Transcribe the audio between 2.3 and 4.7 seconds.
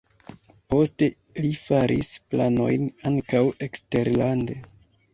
planojn ankaŭ eksterlande.